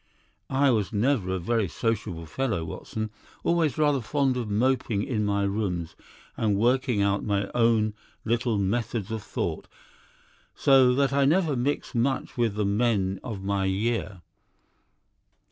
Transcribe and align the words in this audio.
I 0.49 0.71
was 0.71 0.91
never 0.91 1.29
a 1.29 1.37
very 1.37 1.67
sociable 1.67 2.25
fellow, 2.25 2.65
Watson, 2.65 3.11
always 3.43 3.77
rather 3.77 4.01
fond 4.01 4.35
of 4.35 4.49
moping 4.49 5.03
in 5.03 5.23
my 5.23 5.43
rooms 5.43 5.95
and 6.35 6.57
working 6.57 7.03
out 7.03 7.23
my 7.23 7.51
own 7.53 7.93
little 8.25 8.57
methods 8.57 9.11
of 9.11 9.21
thought, 9.21 9.67
so 10.55 10.95
that 10.95 11.13
I 11.13 11.25
never 11.25 11.55
mixed 11.55 11.93
much 11.93 12.35
with 12.35 12.55
the 12.55 12.65
men 12.65 13.19
of 13.23 13.43
my 13.43 13.65
year. 13.65 14.23